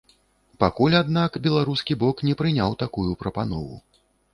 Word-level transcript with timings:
Пакуль, 0.63 0.95
аднак, 1.01 1.31
беларускі 1.45 2.01
бок 2.07 2.27
не 2.31 2.35
прыняў 2.43 2.77
такую 2.85 3.11
прапанову. 3.23 3.75